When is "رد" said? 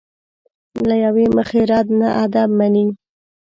1.71-1.87